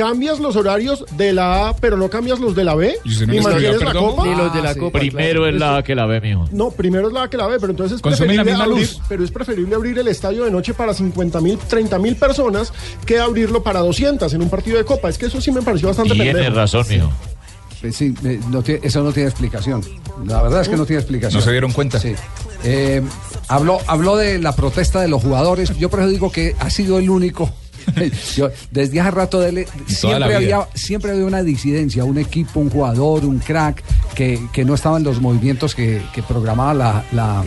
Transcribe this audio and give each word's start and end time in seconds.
Cambias 0.00 0.40
los 0.40 0.56
horarios 0.56 1.04
de 1.18 1.34
la 1.34 1.68
A, 1.68 1.76
pero 1.76 1.98
no 1.98 2.08
cambias 2.08 2.38
los 2.40 2.54
de 2.56 2.64
la 2.64 2.74
B. 2.74 2.96
¿Y 3.04 3.12
usted 3.12 3.26
no 3.26 3.34
¿Y 3.34 3.36
me 3.36 3.42
mantienes 3.42 3.82
la 3.82 3.92
copa? 3.92 4.24
Ni 4.26 4.34
los 4.34 4.54
de 4.54 4.62
la 4.62 4.74
copa. 4.74 4.98
Primero 4.98 5.46
es 5.46 5.54
la 5.56 5.82
que 5.82 5.94
la 5.94 6.06
ve, 6.06 6.22
mijo. 6.22 6.46
No, 6.52 6.70
primero 6.70 7.08
es 7.08 7.12
la 7.12 7.24
A 7.24 7.28
que 7.28 7.36
la 7.36 7.46
B, 7.46 7.58
pero 7.60 7.72
entonces 7.72 7.96
es 7.96 8.02
Consumen 8.02 8.36
la 8.38 8.42
preferible, 8.44 8.52
misma 8.64 8.64
abrir, 8.74 8.88
luz. 8.96 9.02
pero 9.10 9.24
es 9.24 9.30
preferible 9.30 9.74
abrir 9.74 9.98
el 9.98 10.08
estadio 10.08 10.44
de 10.46 10.50
noche 10.50 10.72
para 10.72 10.94
50 10.94 11.40
mil, 11.42 11.58
30 11.58 11.98
mil 11.98 12.16
personas 12.16 12.72
que 13.04 13.18
abrirlo 13.20 13.62
para 13.62 13.80
200 13.80 14.32
en 14.32 14.40
un 14.40 14.48
partido 14.48 14.78
de 14.78 14.84
copa. 14.86 15.10
Es 15.10 15.18
que 15.18 15.26
eso 15.26 15.38
sí 15.38 15.52
me 15.52 15.60
pareció 15.60 15.88
bastante 15.88 16.14
Tienes 16.14 16.32
pendejo. 16.34 16.56
razón, 16.56 16.86
mijo. 16.88 17.10
Eh, 17.82 17.92
Sí, 17.92 18.14
eh, 18.24 18.40
no 18.50 18.62
tiene- 18.62 18.80
eso 18.82 19.02
no 19.02 19.12
tiene 19.12 19.28
explicación. 19.28 19.82
La 20.26 20.40
verdad 20.42 20.62
es 20.62 20.68
que 20.70 20.76
no 20.76 20.86
tiene 20.86 21.00
explicación. 21.00 21.40
No 21.40 21.44
se 21.44 21.50
dieron 21.50 21.72
cuenta. 21.72 21.98
Sí. 22.00 22.14
Eh, 22.64 23.02
habló, 23.48 23.78
habló 23.86 24.16
de 24.16 24.38
la 24.38 24.54
protesta 24.56 25.00
de 25.02 25.08
los 25.08 25.22
jugadores. 25.22 25.76
Yo 25.78 25.90
por 25.90 26.00
eso 26.00 26.08
digo 26.08 26.32
que 26.32 26.56
ha 26.58 26.70
sido 26.70 26.98
el 26.98 27.08
único. 27.10 27.50
Yo, 28.36 28.50
desde 28.70 29.00
hace 29.00 29.10
rato 29.10 29.40
de 29.40 29.48
él, 29.50 29.54
la 29.66 29.84
siempre 29.94 30.34
había, 30.34 30.68
siempre 30.74 31.10
había 31.12 31.24
una 31.24 31.42
disidencia, 31.42 32.04
un 32.04 32.18
equipo, 32.18 32.60
un 32.60 32.70
jugador, 32.70 33.24
un 33.24 33.38
crack 33.38 33.82
que, 34.14 34.40
que 34.52 34.64
no 34.64 34.74
estaba 34.74 34.96
en 34.98 35.04
los 35.04 35.20
movimientos 35.20 35.74
que, 35.74 36.02
que 36.14 36.22
programaba 36.22 36.74
la, 36.74 37.04
la, 37.12 37.44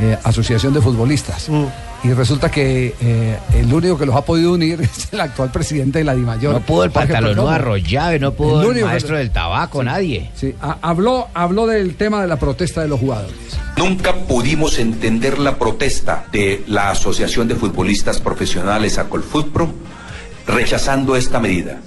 eh, 0.00 0.16
Asociación 0.24 0.74
de 0.74 0.80
Futbolistas. 0.80 1.48
Mm. 1.48 1.64
Y 2.04 2.12
resulta 2.12 2.50
que 2.50 2.94
eh, 3.00 3.38
el 3.54 3.72
único 3.72 3.96
que 3.98 4.06
los 4.06 4.14
ha 4.14 4.20
podido 4.24 4.52
unir 4.52 4.80
es 4.82 5.08
el 5.12 5.20
actual 5.20 5.50
presidente 5.50 5.98
de 5.98 6.04
la 6.04 6.14
DIMAYOR. 6.14 6.52
No 6.54 6.60
pudo 6.60 6.84
el 6.84 6.90
pantalón 6.90 7.48
arrollado, 7.48 8.18
no 8.18 8.32
pudo 8.32 8.62
El 8.62 8.68
el, 8.70 8.74
que- 8.76 8.84
maestro 8.84 9.16
del 9.16 9.30
tabaco, 9.30 9.82
nadie. 9.82 10.30
Sí, 10.36 10.54
ha- 10.60 10.78
habló, 10.82 11.28
habló 11.34 11.66
del 11.66 11.96
tema 11.96 12.20
de 12.22 12.28
la 12.28 12.36
protesta 12.38 12.82
de 12.82 12.88
los 12.88 13.00
jugadores. 13.00 13.34
Nunca 13.76 14.14
pudimos 14.26 14.78
entender 14.78 15.38
la 15.38 15.58
protesta 15.58 16.26
de 16.32 16.64
la 16.66 16.90
Asociación 16.90 17.46
de 17.46 17.56
Futbolistas 17.56 18.20
Profesionales 18.20 18.96
Acolfutpro 18.96 19.70
rechazando 20.46 21.14
esta 21.14 21.40
medida. 21.40 21.80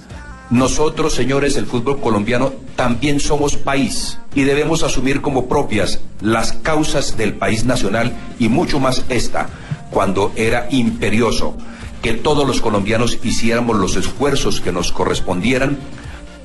Nosotros, 0.50 1.14
señores 1.14 1.54
del 1.54 1.66
fútbol 1.66 2.00
colombiano, 2.00 2.52
también 2.76 3.18
somos 3.18 3.56
país 3.56 4.18
y 4.36 4.42
debemos 4.42 4.84
asumir 4.84 5.20
como 5.20 5.48
propias 5.48 6.00
las 6.20 6.52
causas 6.52 7.16
del 7.16 7.34
país 7.34 7.64
nacional 7.64 8.12
y 8.38 8.48
mucho 8.48 8.78
más 8.78 9.04
esta, 9.08 9.48
cuando 9.90 10.32
era 10.36 10.68
imperioso 10.70 11.56
que 12.02 12.12
todos 12.12 12.46
los 12.46 12.60
colombianos 12.60 13.18
hiciéramos 13.24 13.76
los 13.76 13.96
esfuerzos 13.96 14.60
que 14.60 14.70
nos 14.70 14.92
correspondieran 14.92 15.78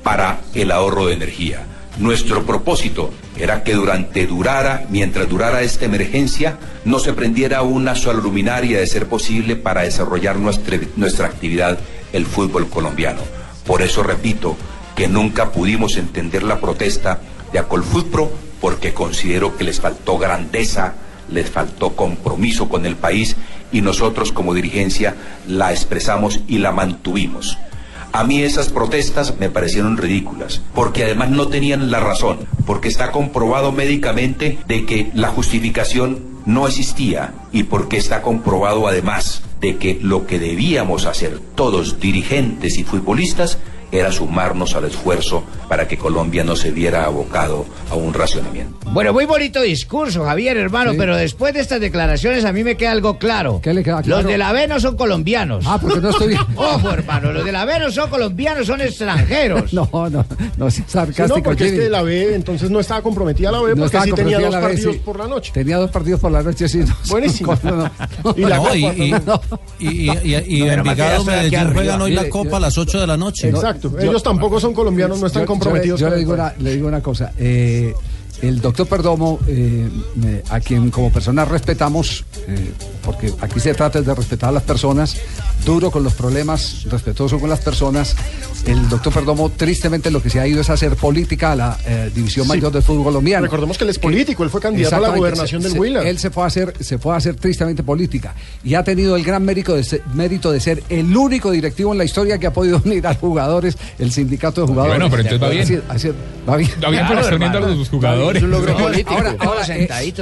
para 0.02 0.40
el 0.54 0.72
ahorro 0.72 1.06
de 1.06 1.14
energía. 1.14 1.65
Nuestro 1.98 2.44
propósito 2.44 3.10
era 3.38 3.62
que 3.62 3.72
durante 3.72 4.26
durara, 4.26 4.86
mientras 4.90 5.28
durara 5.30 5.62
esta 5.62 5.86
emergencia, 5.86 6.58
no 6.84 6.98
se 6.98 7.14
prendiera 7.14 7.62
una 7.62 7.94
sola 7.94 8.20
luminaria 8.20 8.78
de 8.78 8.86
ser 8.86 9.06
posible 9.06 9.56
para 9.56 9.82
desarrollar 9.82 10.36
nuestra, 10.36 10.78
nuestra 10.96 11.26
actividad, 11.26 11.78
el 12.12 12.26
fútbol 12.26 12.68
colombiano. 12.68 13.22
Por 13.66 13.80
eso 13.80 14.02
repito 14.02 14.56
que 14.94 15.08
nunca 15.08 15.52
pudimos 15.52 15.96
entender 15.96 16.42
la 16.42 16.60
protesta 16.60 17.18
de 17.52 17.60
Acolfutpro 17.60 18.30
porque 18.60 18.92
considero 18.92 19.56
que 19.56 19.64
les 19.64 19.80
faltó 19.80 20.18
grandeza, 20.18 20.94
les 21.30 21.50
faltó 21.50 21.96
compromiso 21.96 22.68
con 22.68 22.84
el 22.84 22.96
país 22.96 23.36
y 23.72 23.80
nosotros 23.80 24.32
como 24.32 24.54
dirigencia 24.54 25.14
la 25.48 25.72
expresamos 25.72 26.40
y 26.46 26.58
la 26.58 26.72
mantuvimos. 26.72 27.58
A 28.12 28.24
mí 28.24 28.42
esas 28.42 28.68
protestas 28.68 29.34
me 29.38 29.50
parecieron 29.50 29.96
ridículas, 29.96 30.62
porque 30.74 31.04
además 31.04 31.30
no 31.30 31.48
tenían 31.48 31.90
la 31.90 32.00
razón, 32.00 32.38
porque 32.66 32.88
está 32.88 33.12
comprobado 33.12 33.72
médicamente 33.72 34.58
de 34.66 34.86
que 34.86 35.10
la 35.14 35.28
justificación 35.28 36.35
no 36.46 36.66
existía 36.66 37.34
y 37.52 37.64
porque 37.64 37.96
está 37.98 38.22
comprobado 38.22 38.88
además 38.88 39.42
de 39.60 39.76
que 39.76 39.98
lo 40.00 40.26
que 40.26 40.38
debíamos 40.38 41.04
hacer 41.06 41.38
todos, 41.54 42.00
dirigentes 42.00 42.78
y 42.78 42.84
futbolistas, 42.84 43.58
era 43.92 44.10
sumarnos 44.10 44.74
al 44.74 44.84
esfuerzo 44.84 45.44
para 45.68 45.86
que 45.86 45.96
Colombia 45.96 46.42
no 46.42 46.56
se 46.56 46.72
viera 46.72 47.04
abocado 47.04 47.64
a 47.88 47.94
un 47.94 48.12
racionamiento. 48.12 48.74
Bueno, 48.90 49.12
muy 49.12 49.26
bonito 49.26 49.62
discurso, 49.62 50.24
Javier, 50.24 50.56
hermano, 50.56 50.90
Sí. 50.90 50.96
pero 50.98 51.16
después 51.16 51.54
de 51.54 51.60
estas 51.60 51.80
declaraciones 51.80 52.44
a 52.44 52.52
mí 52.52 52.64
me 52.64 52.76
queda 52.76 52.90
algo 52.90 53.16
claro. 53.18 53.60
¿Qué 53.62 53.72
le 53.72 53.84
queda 53.84 54.02
claro? 54.02 54.22
Los 54.22 54.30
de 54.30 54.38
la 54.38 54.52
B 54.52 54.66
no 54.66 54.80
son 54.80 54.96
colombianos. 54.96 55.64
Ah, 55.68 55.78
porque 55.80 56.00
no 56.00 56.10
estoy 56.10 56.28
bien. 56.28 56.40
Ojo, 56.56 56.90
hermano, 56.90 57.32
los 57.32 57.44
de 57.44 57.52
la 57.52 57.64
B 57.64 57.78
no 57.78 57.90
son 57.92 58.10
colombianos, 58.10 58.66
son 58.66 58.80
extranjeros. 58.80 59.72
No, 59.72 59.88
no, 60.10 60.24
no 60.56 60.70
Sí, 60.70 60.82
sarcástico. 60.86 61.36
no, 61.38 61.42
porque 61.44 61.64
es 61.66 61.70
Jimmy. 61.70 61.84
que 61.84 61.90
la 61.90 62.02
B 62.02 62.34
entonces 62.34 62.68
no 62.70 62.80
estaba 62.80 63.02
comprometida 63.02 63.52
la 63.52 63.60
B 63.62 63.70
No 63.76 63.84
porque 63.84 64.00
sí 64.02 64.12
tenía 64.12 64.40
dos 64.40 64.54
B, 64.54 64.60
partidos 64.60 64.94
sí. 64.96 65.02
por 65.04 65.18
la 65.18 65.28
noche. 65.28 65.52
Tenía 65.54 65.76
dos 65.78 65.90
partidos 65.92 66.18
por 66.20 66.32
la 66.32 66.35
noche, 66.42 66.68
sí. 66.68 66.78
no, 66.78 66.94
Buenísimo. 67.08 67.58
no, 67.62 67.70
no, 67.76 67.90
no. 68.24 68.34
Y 68.36 68.40
la 68.42 68.58
copa 68.58 68.76
y, 69.78 70.08
Envigado 70.68 71.24
Medellín 71.24 71.72
juegan 71.72 72.00
hoy 72.02 72.12
la 72.12 72.28
Copa 72.28 72.56
a 72.56 72.60
las 72.60 72.76
8 72.78 73.00
de 73.00 73.06
la 73.06 73.16
noche. 73.16 73.48
Exacto. 73.48 73.90
yo- 73.92 73.98
Ellos 74.10 74.22
tampoco 74.22 74.60
son 74.60 74.72
colombianos, 74.74 75.20
no 75.20 75.26
están 75.26 75.42
Yo- 75.42 75.46
yo 75.46 75.54
le- 75.54 75.58
comprometidos. 75.58 76.00
Yo, 76.00 76.08
le, 76.10 76.16
digo 76.16 76.34
una, 76.34 76.54
le 76.58 76.74
digo 76.74 76.88
una 76.88 77.00
cosa. 77.02 77.32
eh, 77.38 77.94
el 78.42 78.60
doctor 78.60 78.86
Perdomo, 78.86 79.38
eh, 79.46 79.88
a 80.50 80.60
quien 80.60 80.90
como 80.90 81.10
persona 81.10 81.44
respetamos, 81.46 82.24
eh, 82.46 82.72
porque 83.06 83.32
aquí 83.40 83.60
se 83.60 83.72
trata 83.72 84.02
de 84.02 84.14
respetar 84.14 84.50
a 84.50 84.52
las 84.52 84.64
personas, 84.64 85.16
duro 85.64 85.90
con 85.90 86.02
los 86.04 86.12
problemas, 86.14 86.84
respetuoso 86.90 87.38
con 87.38 87.48
las 87.48 87.60
personas. 87.60 88.16
El 88.66 88.88
doctor 88.88 89.12
Perdomo, 89.12 89.48
tristemente, 89.50 90.10
lo 90.10 90.20
que 90.20 90.28
se 90.28 90.40
ha 90.40 90.46
ido 90.46 90.60
es 90.60 90.68
hacer 90.70 90.96
política 90.96 91.52
a 91.52 91.56
la 91.56 91.78
eh, 91.86 92.10
División 92.12 92.44
Sí. 92.46 92.48
Mayor 92.50 92.72
del 92.72 92.82
Fútbol 92.82 93.04
colombiano. 93.04 93.44
Recordemos 93.44 93.78
que 93.78 93.84
él 93.84 93.90
es 93.90 93.98
político, 94.00 94.42
él 94.42 94.50
fue 94.50 94.60
candidato 94.60 94.96
a 94.96 95.00
la 95.00 95.08
gobernación 95.10 95.62
se- 95.62 95.68
del 95.68 95.78
Huila. 95.78 96.02
Él 96.02 96.18
se 96.18 96.30
puede 96.30 96.48
hacer, 96.48 96.74
se 96.80 96.98
puede 96.98 97.16
hacer 97.16 97.36
tristemente 97.36 97.82
política 97.84 98.34
y 98.64 98.74
ha 98.74 98.82
tenido 98.82 99.14
el 99.16 99.22
gran 99.24 99.44
mérito 99.44 99.74
de, 99.76 99.84
ser, 99.84 100.02
mérito 100.14 100.50
de 100.50 100.58
ser 100.60 100.82
el 100.88 101.16
único 101.16 101.52
directivo 101.52 101.92
en 101.92 101.98
la 101.98 102.04
historia 102.04 102.38
que 102.38 102.48
ha 102.48 102.52
podido 102.52 102.82
unir 102.84 103.06
a 103.06 103.14
jugadores, 103.14 103.76
el 104.00 104.10
sindicato 104.10 104.62
de 104.62 104.66
jugadores. 104.66 104.98
Bueno, 104.98 105.10
pero 105.10 105.22
entonces 105.22 105.42
va 105.42 105.50
bien. 105.50 105.62
Así- 105.88 106.08
así- 106.08 106.16
va 106.48 106.56
bien. 106.56 106.70
Está 106.70 106.90
bien, 106.90 107.04
pero 107.08 107.20
Claro, 107.38 107.66
a 107.66 107.68
los 107.70 107.88
jugadores. 107.88 108.36
Es 108.42 108.44
un 108.44 108.50
logro 108.50 108.72
Ahora- 108.72 108.84
político. 108.84 109.14
Ahora, 109.14 109.36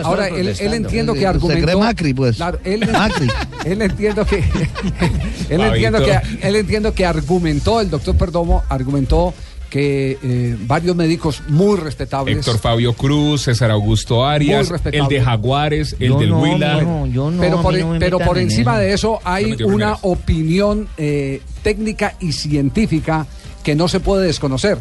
ahora, 0.05 0.29
eh, 0.29 0.41
él, 0.41 0.55
él 0.59 0.75
entiendo 0.75 1.15
que 1.15 1.21
Se 1.21 1.27
argumentó. 1.27 1.63
cree 1.67 1.77
Macri, 1.77 2.13
pues. 2.15 2.37
Claro, 2.37 2.59
él, 2.65 2.74
Macri. 2.93 3.29
él 3.65 3.83
entiendo 3.83 4.25
que 4.25 4.37
él 5.49 5.61
entiendo 5.61 5.99
que 6.05 6.19
él 6.43 6.57
entiendo 6.57 6.95
que 6.95 7.07
argumentó 7.07 7.81
el 7.81 7.91
doctor 7.91 8.17
Perdomo 8.17 8.63
argumentó 8.69 9.35
que 9.71 10.19
eh, 10.23 10.57
varios 10.67 10.95
médicos 10.95 11.43
muy 11.49 11.77
respetables 11.77 12.37
Héctor 12.37 12.59
Fabio 12.61 12.93
Cruz, 12.93 13.43
César 13.43 13.73
Augusto 13.73 14.25
Arias, 14.25 14.73
el 14.93 15.09
de 15.09 15.21
Jaguares, 15.21 15.97
el 15.99 16.11
Yo 16.11 16.19
del 16.21 16.31
no, 16.31 16.43
Huila. 16.43 16.81
no, 16.81 17.07
yo 17.07 17.31
no, 17.31 17.41
pero 17.41 17.61
por, 17.61 17.75
no 17.77 17.97
pero 17.99 18.19
por 18.21 18.39
en 18.39 18.45
encima 18.45 18.75
eso. 18.75 18.81
de 18.81 18.93
eso 18.93 19.21
hay 19.25 19.45
una 19.53 19.57
primeras. 19.57 19.99
opinión 20.03 20.89
eh, 20.97 21.41
técnica 21.65 22.15
y 22.21 22.31
científica 22.33 23.27
que 23.65 23.75
no 23.75 23.89
se 23.89 23.99
puede 23.99 24.27
desconocer. 24.27 24.79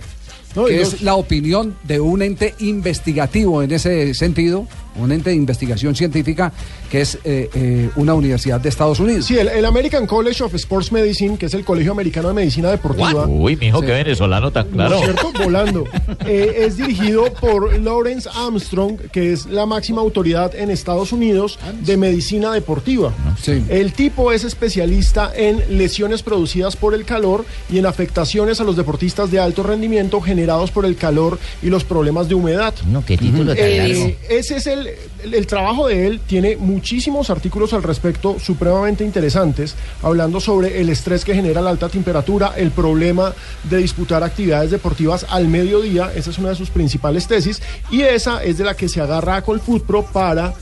Que 0.53 0.81
es 0.81 1.01
la 1.01 1.15
opinión 1.15 1.75
de 1.83 1.99
un 1.99 2.21
ente 2.21 2.53
investigativo 2.59 3.63
en 3.63 3.71
ese 3.71 4.13
sentido, 4.13 4.67
un 4.95 5.11
ente 5.11 5.29
de 5.29 5.35
investigación 5.35 5.95
científica 5.95 6.51
que 6.89 7.01
es 7.01 7.15
eh, 7.23 7.49
eh, 7.53 7.89
una 7.95 8.13
universidad 8.13 8.61
de 8.61 8.69
Estados 8.69 8.99
Unidos. 8.99 9.25
Sí, 9.25 9.37
el, 9.37 9.47
el 9.47 9.65
American 9.65 10.05
College 10.05 10.43
of 10.43 10.53
Sports 10.55 10.91
Medicine, 10.91 11.37
que 11.37 11.47
es 11.47 11.53
el 11.53 11.65
Colegio 11.65 11.91
Americano 11.91 12.27
de 12.27 12.33
Medicina 12.35 12.69
Deportiva. 12.69 13.25
Uy, 13.25 13.55
mijo, 13.55 13.81
qué 13.81 13.91
venezolano 13.91 14.51
tan 14.51 14.67
¿No 14.69 14.75
claro. 14.75 14.95
es 14.97 15.01
cierto? 15.01 15.31
Volando. 15.43 15.83
Eh, 16.25 16.65
es 16.65 16.77
dirigido 16.77 17.33
por 17.33 17.77
Lawrence 17.79 18.29
Armstrong, 18.33 18.97
que 19.11 19.33
es 19.33 19.45
la 19.45 19.65
máxima 19.65 20.01
autoridad 20.01 20.55
en 20.55 20.69
Estados 20.69 21.11
Unidos 21.11 21.59
de 21.81 21.97
medicina 21.97 22.53
deportiva. 22.53 23.11
Sí. 23.41 23.63
El 23.67 23.93
tipo 23.93 24.31
es 24.31 24.43
especialista 24.43 25.31
en 25.35 25.77
lesiones 25.77 26.23
producidas 26.23 26.75
por 26.75 26.93
el 26.93 27.03
calor 27.03 27.45
y 27.69 27.79
en 27.79 27.85
afectaciones 27.85 28.61
a 28.61 28.63
los 28.63 28.77
deportistas 28.77 29.31
de 29.31 29.39
alto 29.39 29.63
rendimiento 29.63 30.21
generados 30.21 30.71
por 30.71 30.85
el 30.85 30.95
calor 30.95 31.39
y 31.61 31.67
los 31.67 31.83
problemas 31.83 32.29
de 32.29 32.35
humedad. 32.35 32.73
No, 32.87 33.03
qué 33.05 33.17
título 33.17 33.55
tan 33.55 33.77
largo. 33.77 34.11
Ese 34.29 34.57
es 34.57 34.67
el, 34.67 34.82
el, 35.23 35.47
trabajo 35.47 35.87
de 35.87 36.07
él, 36.07 36.19
tiene 36.19 36.57
muchísimos 36.57 37.29
artículos 37.29 37.73
al 37.73 37.83
respecto 37.83 38.39
supremamente 38.39 39.03
interesantes, 39.03 39.75
hablando 40.01 40.39
sobre 40.39 40.81
el 40.81 40.89
estrés 40.89 41.25
que 41.25 41.35
genera 41.35 41.61
la 41.61 41.69
alta 41.69 41.89
temperatura, 41.89 42.53
el 42.57 42.71
problema 42.71 43.33
de 43.63 43.77
disputar 43.77 44.23
actividades 44.23 44.71
deportivas 44.71 45.25
al 45.29 45.47
mediodía, 45.47 46.11
esa 46.15 46.29
es 46.29 46.37
una 46.37 46.49
de 46.49 46.55
sus 46.55 46.69
principales 46.69 47.27
tesis, 47.27 47.61
y 47.89 48.01
esa 48.01 48.43
es 48.43 48.57
de 48.57 48.63
la 48.63 48.75
que 48.75 48.89
se 48.89 49.01
agarra 49.01 49.37
a 49.37 49.41
Colfutpro 49.41 50.03
para 50.03 50.53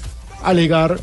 alegar 0.43 0.99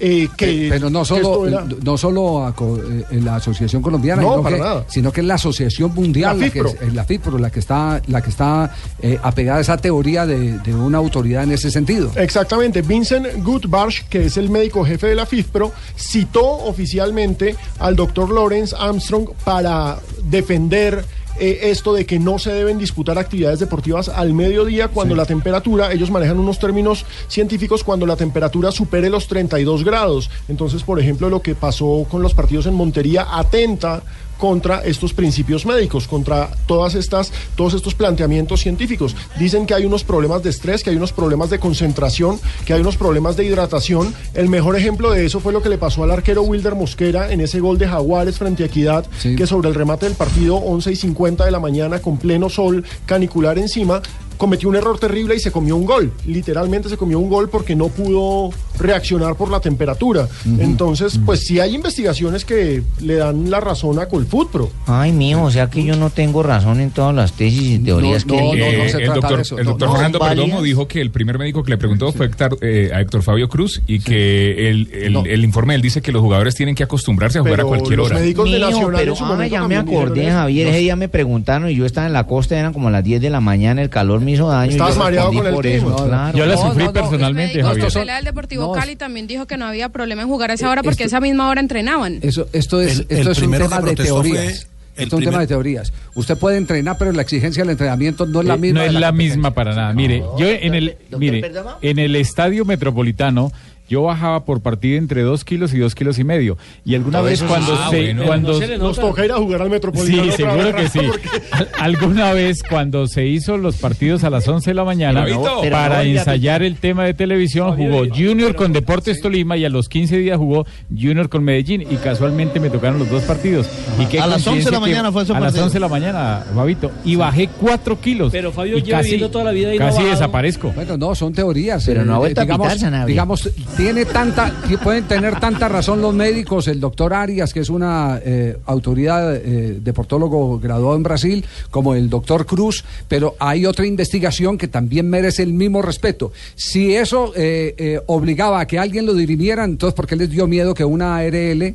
eh, 0.00 0.28
que 0.36 0.66
Pero 0.70 0.88
no 0.90 1.04
solo, 1.04 1.46
era- 1.46 1.64
no 1.84 1.96
solo 1.98 2.48
eh, 2.48 3.04
en 3.10 3.24
la 3.24 3.36
Asociación 3.36 3.82
Colombiana, 3.82 4.22
No, 4.22 4.30
sino, 4.30 4.42
para 4.42 4.56
que, 4.56 4.62
nada. 4.62 4.84
sino 4.88 5.12
que 5.12 5.20
es 5.20 5.26
la 5.26 5.34
Asociación 5.34 5.94
Mundial, 5.94 6.38
La 6.38 6.46
la, 6.46 6.50
que 6.52 6.58
es, 6.60 6.76
es 6.80 6.94
la 6.94 7.04
FIFPro, 7.04 7.38
la 7.38 7.50
que 7.50 7.60
está, 7.60 8.00
la 8.06 8.22
que 8.22 8.30
está 8.30 8.74
eh, 9.02 9.18
apegada 9.22 9.58
a 9.58 9.60
esa 9.60 9.76
teoría 9.76 10.26
de, 10.26 10.58
de 10.58 10.74
una 10.74 10.98
autoridad 10.98 11.42
en 11.44 11.52
ese 11.52 11.70
sentido. 11.70 12.10
Exactamente, 12.16 12.82
Vincent 12.82 13.26
Goodbarsh, 13.44 14.04
que 14.08 14.24
es 14.26 14.36
el 14.36 14.48
médico 14.50 14.84
jefe 14.84 15.08
de 15.08 15.14
la 15.14 15.26
FIFPRO, 15.26 15.72
citó 15.96 16.44
oficialmente 16.46 17.56
al 17.78 17.94
doctor 17.96 18.30
Lawrence 18.32 18.74
Armstrong 18.78 19.28
para 19.44 19.98
defender 20.24 21.04
eh, 21.38 21.70
esto 21.70 21.92
de 21.92 22.06
que 22.06 22.18
no 22.18 22.38
se 22.38 22.52
deben 22.52 22.78
disputar 22.78 23.18
actividades 23.18 23.60
deportivas 23.60 24.08
al 24.08 24.32
mediodía 24.34 24.88
cuando 24.88 25.14
la 25.14 25.26
temperatura, 25.26 25.92
ellos 25.92 26.10
manejan 26.10 26.38
unos 26.38 26.58
términos 26.58 27.06
científicos, 27.28 27.84
cuando 27.84 28.06
la 28.06 28.16
temperatura 28.16 28.72
supere 28.72 29.10
los 29.10 29.28
32 29.28 29.84
grados. 29.84 30.30
Entonces, 30.48 30.82
por 30.82 30.98
ejemplo, 31.00 31.30
lo 31.30 31.42
que 31.42 31.54
pasó 31.54 32.06
con 32.10 32.22
los 32.22 32.34
partidos 32.34 32.66
en 32.66 32.74
Montería 32.74 33.26
atenta 33.30 34.02
contra 34.40 34.80
estos 34.80 35.12
principios 35.12 35.66
médicos, 35.66 36.08
contra 36.08 36.48
todas 36.66 36.96
estas, 36.96 37.30
todos 37.54 37.74
estos 37.74 37.94
planteamientos 37.94 38.60
científicos. 38.60 39.14
Dicen 39.38 39.66
que 39.66 39.74
hay 39.74 39.84
unos 39.84 40.02
problemas 40.02 40.42
de 40.42 40.50
estrés, 40.50 40.82
que 40.82 40.90
hay 40.90 40.96
unos 40.96 41.12
problemas 41.12 41.50
de 41.50 41.60
concentración, 41.60 42.40
que 42.64 42.72
hay 42.72 42.80
unos 42.80 42.96
problemas 42.96 43.36
de 43.36 43.44
hidratación. 43.44 44.12
El 44.34 44.48
mejor 44.48 44.74
ejemplo 44.76 45.10
de 45.12 45.26
eso 45.26 45.38
fue 45.40 45.52
lo 45.52 45.62
que 45.62 45.68
le 45.68 45.78
pasó 45.78 46.02
al 46.02 46.10
arquero 46.10 46.42
Wilder 46.42 46.74
Mosquera 46.74 47.30
en 47.32 47.40
ese 47.42 47.60
gol 47.60 47.78
de 47.78 47.86
Jaguares 47.86 48.38
frente 48.38 48.62
a 48.62 48.66
Equidad, 48.66 49.04
Sí. 49.18 49.36
que 49.36 49.46
sobre 49.46 49.68
el 49.68 49.74
remate 49.74 50.06
del 50.06 50.14
partido 50.14 50.56
11 50.56 50.90
y 50.92 50.96
50 50.96 51.44
de 51.44 51.50
la 51.50 51.60
mañana 51.60 52.00
con 52.00 52.16
pleno 52.16 52.48
sol 52.48 52.84
canicular 53.04 53.58
encima, 53.58 54.00
cometió 54.40 54.70
un 54.70 54.76
error 54.76 54.98
terrible 54.98 55.36
y 55.36 55.38
se 55.38 55.52
comió 55.52 55.76
un 55.76 55.84
gol. 55.84 56.10
Literalmente 56.26 56.88
se 56.88 56.96
comió 56.96 57.18
un 57.18 57.28
gol 57.28 57.50
porque 57.50 57.76
no 57.76 57.88
pudo 57.88 58.50
reaccionar 58.78 59.34
por 59.36 59.50
la 59.50 59.60
temperatura. 59.60 60.26
Entonces, 60.58 61.20
pues 61.26 61.40
sí 61.46 61.60
hay 61.60 61.74
investigaciones 61.74 62.46
que 62.46 62.82
le 63.02 63.16
dan 63.16 63.50
la 63.50 63.60
razón 63.60 63.98
a 63.98 64.06
Colfutpro. 64.06 64.70
Ay, 64.86 65.12
mío, 65.12 65.42
o 65.44 65.50
sea 65.50 65.68
que 65.68 65.84
yo 65.84 65.94
no 65.96 66.08
tengo 66.08 66.42
razón 66.42 66.80
en 66.80 66.90
todas 66.90 67.14
las 67.14 67.34
tesis 67.34 67.62
y 67.62 67.78
teorías 67.80 68.24
no, 68.26 68.34
que 68.34 68.40
no. 68.40 68.54
Eh, 68.54 68.78
no 68.84 68.88
se 68.90 68.96
el 68.96 69.04
trata 69.04 69.14
doctor, 69.20 69.36
de 69.36 69.42
eso, 69.42 69.58
el 69.58 69.64
no, 69.64 69.70
doctor 69.72 69.88
no, 69.88 69.94
Fernando. 69.94 70.18
Perdomo 70.20 70.62
dijo 70.62 70.88
que 70.88 71.02
el 71.02 71.10
primer 71.10 71.38
médico 71.38 71.62
que 71.62 71.70
le 71.70 71.76
preguntó 71.76 72.10
fue 72.12 72.24
Héctor, 72.26 72.56
eh, 72.62 72.90
a 72.94 73.00
Héctor 73.02 73.22
Fabio 73.22 73.48
Cruz 73.50 73.82
y 73.86 74.00
que 74.00 74.70
el, 74.70 74.88
el- 74.94 75.12
No. 75.12 75.24
el 75.26 75.44
informe 75.44 75.74
él 75.74 75.82
dice 75.82 76.00
que 76.00 76.12
los 76.12 76.22
jugadores 76.22 76.54
tienen 76.54 76.74
que 76.74 76.82
acostumbrarse 76.82 77.38
a 77.38 77.42
jugar 77.42 77.56
Pero 77.56 77.66
a 77.68 77.68
cualquier 77.68 77.98
los 77.98 78.06
hora. 78.06 78.18
médicos 78.18 78.50
de 78.50 78.58
Nacional 78.58 78.94
pero 78.96 79.12
en 79.12 79.18
su 79.18 79.24
ah, 79.24 79.46
ya 79.46 79.68
me 79.68 79.76
acordé. 79.76 80.30
Javier, 80.30 80.68
ese 80.68 80.78
día 80.78 80.96
me 80.96 81.08
preguntaron 81.08 81.68
y 81.68 81.74
yo 81.74 81.84
estaba 81.84 82.06
en 82.06 82.12
la 82.14 82.26
costa, 82.26 82.58
eran 82.58 82.72
como 82.72 82.88
las 82.90 83.04
10 83.04 83.20
de 83.20 83.28
la 83.30 83.40
mañana, 83.40 83.82
el 83.82 83.90
calor 83.90 84.20
me 84.20 84.29
hizo 84.30 84.48
daño. 84.48 84.70
Estabas 84.72 84.96
mareado 84.96 85.32
con 85.32 85.46
el 85.46 85.66
eso, 85.66 85.96
claro. 86.06 86.36
Yo 86.38 86.46
la 86.46 86.54
No, 86.54 86.60
sufrí 86.62 86.78
no, 86.84 86.84
no, 86.86 86.92
personalmente, 86.92 87.62
no, 87.62 87.68
Javier. 87.68 87.92
del 88.16 88.24
Deportivo 88.24 88.66
no, 88.66 88.72
Cali 88.72 88.96
también 88.96 89.26
dijo 89.26 89.46
que 89.46 89.56
no 89.56 89.66
había 89.66 89.88
problema 89.90 90.22
en 90.22 90.28
jugar 90.28 90.50
a 90.50 90.54
esa 90.54 90.70
hora 90.70 90.82
porque 90.82 91.04
esto- 91.04 91.16
esa 91.16 91.20
misma 91.20 91.48
hora 91.48 91.60
entrenaban. 91.60 92.18
Eso, 92.22 92.48
esto 92.52 92.80
es, 92.80 93.00
El- 93.00 93.06
el 93.10 93.18
esto 93.18 93.30
es 93.32 93.38
un 93.42 93.50
tema 93.52 93.80
de 93.80 93.94
teorías. 93.96 94.44
el 94.44 94.50
Esto 94.50 94.66
es 94.96 95.12
un 95.12 95.18
primer- 95.18 95.30
tema 95.32 95.40
de 95.40 95.46
teorías. 95.46 95.92
Usted 96.14 96.36
puede 96.36 96.56
entrenar, 96.58 96.96
pero 96.98 97.12
la 97.12 97.22
exigencia 97.22 97.62
del 97.62 97.70
entrenamiento 97.70 98.26
no 98.26 98.40
es 98.40 98.46
la 98.46 98.54
Eh, 98.54 98.58
misma. 98.58 98.80
no 98.80 98.86
es 98.86 98.92
la 98.92 99.08
competencia. 99.08 99.36
misma 99.36 99.50
para 99.54 99.74
nada. 99.74 99.92
Mire, 99.94 100.22
yo 100.38 100.46
en 100.46 100.74
el, 100.74 100.86
Doctor 100.88 101.18
mire, 101.20 101.40
Perdomo. 101.40 101.70
en 101.80 101.98
el 101.98 102.16
estadio 102.16 102.64
metropolitano 102.64 103.52
yo 103.90 104.02
bajaba 104.04 104.44
por 104.46 104.62
partida 104.62 104.96
entre 104.96 105.20
dos 105.22 105.44
kilos 105.44 105.74
y 105.74 105.78
dos 105.78 105.94
kilos 105.94 106.18
y 106.18 106.24
medio. 106.24 106.56
Y 106.86 106.94
alguna 106.94 107.20
vez 107.20 107.34
eso 107.42 107.46
cuando 107.46 107.74
sí. 107.74 107.80
Ah, 107.82 107.90
se, 107.90 107.96
bueno. 108.04 108.24
cuando 108.24 108.60
Nos 108.78 108.96
toca 108.98 109.24
ir 109.24 109.32
a 109.32 109.36
jugar 109.36 109.62
al 109.62 109.68
Metropolitano. 109.70 110.24
Sí, 110.24 110.30
seguro 110.30 110.74
que 110.74 110.88
sí. 110.88 111.00
porque- 111.06 111.28
Al- 111.50 111.68
Alguna 111.80 112.32
vez 112.32 112.62
cuando 112.62 113.06
se 113.08 113.26
hizo 113.26 113.58
los 113.58 113.76
partidos 113.76 114.22
a 114.24 114.30
las 114.30 114.46
11 114.46 114.70
de 114.70 114.74
la 114.74 114.84
mañana 114.84 115.24
Pero, 115.24 115.38
Vito, 115.40 115.58
pero 115.60 115.76
para 115.76 115.98
no, 115.98 116.04
ya- 116.04 116.20
ensayar 116.20 116.62
el 116.62 116.76
tema 116.76 117.04
de 117.04 117.14
televisión 117.14 117.76
jugó 117.76 118.04
Junior 118.08 118.54
con 118.54 118.72
Deportes 118.72 119.20
Tolima 119.20 119.56
y 119.56 119.64
a 119.64 119.68
los 119.68 119.88
15 119.88 120.18
días 120.18 120.38
jugó 120.38 120.64
Junior 120.88 121.28
con 121.28 121.42
Medellín 121.42 121.82
y 121.82 121.96
casualmente 121.96 122.60
me 122.60 122.70
tocaron 122.70 123.00
los 123.00 123.10
dos 123.10 123.24
partidos. 123.24 123.66
¿Y 123.98 124.06
qué 124.06 124.20
A 124.20 124.28
las 124.28 124.46
11 124.46 124.66
de 124.66 124.70
la 124.70 124.80
mañana 124.80 125.10
fue 125.10 125.24
ese 125.24 125.32
A 125.32 125.40
las 125.40 125.42
partido. 125.46 125.64
11 125.64 125.74
de 125.74 125.80
la 125.80 125.88
mañana, 125.88 126.44
Fabito. 126.54 126.92
Y 127.04 127.16
bajé 127.16 127.48
4 127.60 128.00
kilos. 128.00 128.30
Pero, 128.30 128.52
Fabio, 128.52 128.78
lleva 128.78 129.02
viviendo 129.02 129.30
toda 129.30 129.44
la 129.44 129.50
vida 129.50 129.74
y 129.74 129.78
no 129.80 129.86
Casi 129.86 130.04
desaparezco. 130.04 130.70
Bueno, 130.76 130.96
no, 130.96 131.14
son 131.16 131.32
teorías. 131.32 131.84
Pero 131.84 132.04
no 132.04 132.12
ha 132.12 132.16
Eh, 132.16 132.18
vuelto 132.20 132.40
a 132.40 132.44
digamos, 132.44 133.50
tiene 133.80 134.04
tanta, 134.04 134.52
que 134.68 134.76
pueden 134.76 135.04
tener 135.04 135.40
tanta 135.40 135.66
razón 135.66 136.02
los 136.02 136.14
médicos, 136.14 136.68
el 136.68 136.80
doctor 136.80 137.14
Arias, 137.14 137.54
que 137.54 137.60
es 137.60 137.70
una 137.70 138.20
eh, 138.22 138.58
autoridad 138.66 139.34
eh, 139.36 139.78
deportólogo 139.80 140.60
graduado 140.60 140.96
en 140.96 141.02
Brasil, 141.02 141.46
como 141.70 141.94
el 141.94 142.10
doctor 142.10 142.44
Cruz, 142.44 142.84
pero 143.08 143.36
hay 143.38 143.64
otra 143.64 143.86
investigación 143.86 144.58
que 144.58 144.68
también 144.68 145.08
merece 145.08 145.42
el 145.44 145.54
mismo 145.54 145.80
respeto. 145.80 146.30
Si 146.56 146.94
eso 146.94 147.32
eh, 147.34 147.74
eh, 147.78 148.00
obligaba 148.06 148.60
a 148.60 148.66
que 148.66 148.78
alguien 148.78 149.06
lo 149.06 149.14
dirimiera, 149.14 149.64
entonces, 149.64 149.94
¿por 149.94 150.06
qué 150.06 150.14
les 150.14 150.28
dio 150.28 150.46
miedo 150.46 150.74
que 150.74 150.84
una 150.84 151.16
ARL 151.16 151.74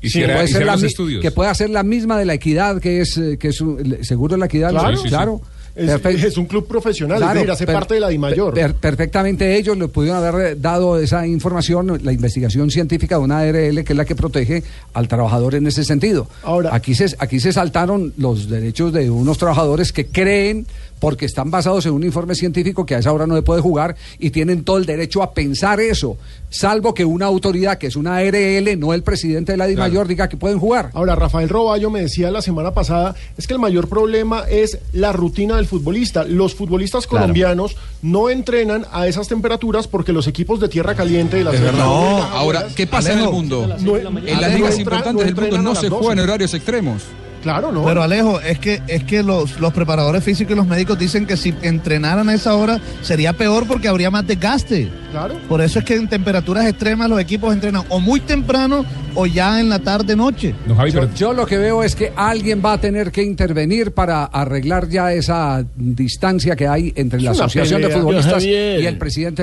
Hiciera- 0.00 0.34
puede 0.36 0.48
ser 0.48 0.64
la 0.64 0.72
que 1.20 1.30
pueda 1.32 1.54
ser 1.54 1.68
la 1.68 1.82
misma 1.82 2.18
de 2.18 2.24
la 2.24 2.32
equidad, 2.32 2.80
que 2.80 3.02
es, 3.02 3.18
eh, 3.18 3.36
que 3.38 3.48
es 3.48 3.62
seguro 4.00 4.38
la 4.38 4.46
equidad? 4.46 4.70
Claro. 4.70 4.96
Sí, 4.96 5.02
sí, 5.02 5.08
sí. 5.10 5.51
Es, 5.74 6.36
un 6.36 6.46
club 6.46 6.66
profesional, 6.66 7.22
es 7.22 7.32
decir, 7.34 7.50
hace 7.50 7.66
per- 7.66 7.74
parte 7.74 7.94
de 7.94 8.00
la 8.00 8.08
DIMAYOR. 8.08 8.52
per- 8.54 8.74
perfectamente 8.74 9.56
ellos 9.56 9.76
le 9.78 9.88
pudieron 9.88 10.22
haber 10.22 10.60
dado 10.60 10.98
esa 10.98 11.26
información, 11.26 11.98
la 12.02 12.12
investigación 12.12 12.70
científica 12.70 13.16
de 13.16 13.22
una 13.22 13.38
ARL 13.38 13.82
que 13.84 13.92
es 13.92 13.96
la 13.96 14.04
que 14.04 14.14
protege 14.14 14.62
al 14.92 15.08
trabajador 15.08 15.54
en 15.54 15.66
ese 15.66 15.84
sentido. 15.84 16.28
Ahora- 16.42 16.74
aquí 16.74 16.94
se, 16.94 17.14
aquí 17.18 17.40
se 17.40 17.52
saltaron 17.52 18.12
los 18.18 18.48
derechos 18.50 18.92
de 18.92 19.10
unos 19.10 19.38
trabajadores 19.38 19.92
que 19.92 20.06
creen 20.06 20.66
porque 21.02 21.26
están 21.26 21.50
basados 21.50 21.84
en 21.86 21.94
un 21.94 22.04
informe 22.04 22.36
científico 22.36 22.86
que 22.86 22.94
a 22.94 22.98
esa 22.98 23.12
hora 23.12 23.26
no 23.26 23.34
se 23.34 23.42
puede 23.42 23.60
jugar 23.60 23.96
y 24.20 24.30
tienen 24.30 24.62
todo 24.62 24.78
el 24.78 24.86
derecho 24.86 25.20
a 25.20 25.34
pensar 25.34 25.80
eso, 25.80 26.16
salvo 26.48 26.94
que 26.94 27.04
una 27.04 27.26
autoridad 27.26 27.76
que 27.76 27.88
es 27.88 27.96
una 27.96 28.18
ARL, 28.18 28.78
no 28.78 28.94
el 28.94 29.02
presidente 29.02 29.50
de 29.50 29.58
la 29.58 29.66
DIMAYOR, 29.66 30.06
diga 30.06 30.28
que 30.28 30.36
pueden 30.36 30.60
jugar. 30.60 30.90
Ahora, 30.94 31.16
Rafael 31.16 31.48
Roballo 31.48 31.90
me 31.90 32.02
decía 32.02 32.30
la 32.30 32.40
semana 32.40 32.72
pasada, 32.72 33.16
es 33.36 33.48
que 33.48 33.52
el 33.54 33.58
mayor 33.58 33.88
problema 33.88 34.44
es 34.48 34.78
la 34.92 35.10
rutina 35.12 35.56
del 35.56 35.66
futbolista. 35.66 36.22
Los 36.22 36.54
futbolistas 36.54 37.08
Claro. 37.08 37.22
colombianos 37.24 37.76
no 38.02 38.30
entrenan 38.30 38.86
a 38.92 39.08
esas 39.08 39.26
temperaturas 39.26 39.88
porque 39.88 40.12
los 40.12 40.28
equipos 40.28 40.60
de 40.60 40.68
tierra 40.68 40.94
caliente 40.94 41.38
de 41.38 41.42
la 41.42 41.50
Sierra 41.50 41.72
No, 41.72 42.22
ahora, 42.22 42.68
¿qué 42.76 42.86
pasa 42.86 43.12
en 43.12 43.18
el 43.18 43.28
mundo? 43.28 43.66
no- 43.80 43.96
En 43.96 44.40
las 44.40 44.54
ligas 44.54 44.78
importantes 44.78 45.26
del 45.26 45.34
mundo 45.34 45.62
no 45.62 45.74
se 45.74 45.88
12. 45.88 45.96
juega 46.06 46.12
en 46.12 46.20
horarios 46.28 46.54
extremos. 46.54 47.02
Claro, 47.42 47.72
no. 47.72 47.84
Pero 47.84 48.02
Alejo, 48.02 48.40
es 48.40 48.58
que 48.58 48.80
es 48.86 49.04
que 49.04 49.22
los, 49.22 49.58
los 49.60 49.72
preparadores 49.72 50.22
físicos 50.22 50.52
y 50.52 50.56
los 50.56 50.66
médicos 50.66 50.98
dicen 50.98 51.26
que 51.26 51.36
si 51.36 51.54
entrenaran 51.62 52.28
a 52.28 52.34
esa 52.34 52.54
hora 52.54 52.80
sería 53.02 53.32
peor 53.32 53.66
porque 53.66 53.88
habría 53.88 54.10
más 54.10 54.26
desgaste. 54.26 54.88
claro. 55.10 55.34
Por 55.48 55.60
eso 55.60 55.78
es 55.78 55.84
que 55.84 55.94
en 55.94 56.08
temperaturas 56.08 56.66
extremas 56.66 57.08
los 57.08 57.20
equipos 57.20 57.52
entrenan 57.52 57.82
o 57.88 58.00
muy 58.00 58.20
temprano 58.20 58.84
o 59.14 59.26
ya 59.26 59.60
en 59.60 59.68
la 59.68 59.78
tarde 59.78 60.16
noche. 60.16 60.54
No, 60.66 60.74
Javi, 60.74 60.90
Yo, 60.92 61.00
pero 61.00 61.14
yo 61.14 61.32
lo 61.32 61.46
que 61.46 61.58
veo 61.58 61.82
es 61.82 61.94
que 61.94 62.12
alguien 62.16 62.62
va 62.64 62.74
a 62.74 62.78
tener 62.78 63.10
que 63.10 63.22
intervenir 63.22 63.92
para 63.92 64.24
arreglar 64.24 64.88
ya 64.88 65.12
esa 65.12 65.64
distancia 65.76 66.56
que 66.56 66.66
hay 66.66 66.92
entre 66.96 67.20
la 67.20 67.32
Es 67.32 67.40
Asociación 67.40 67.82
de. 67.82 67.88
Futbolistas 67.90 68.44
y 68.44 68.52
el 68.52 68.98
presidente 68.98 69.40